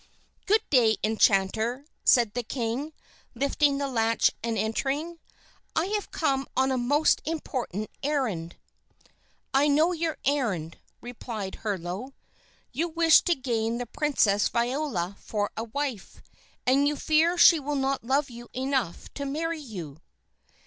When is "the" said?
2.33-2.41, 3.77-3.87, 13.77-13.85